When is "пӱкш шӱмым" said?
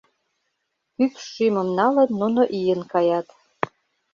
0.95-1.69